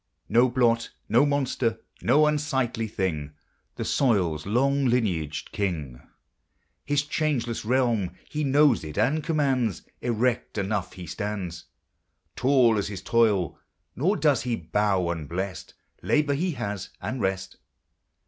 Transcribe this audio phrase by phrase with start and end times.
[0.27, 3.33] No blot, no monster, no unsightly thing,
[3.75, 6.01] The soil's long lineaged king;
[6.83, 11.65] His changeless realm, he knows it and commands; Erect enough he stands,
[12.35, 13.59] Tall as his toil.
[13.95, 17.57] Nor does he bow unblest: Labor he has, and rest.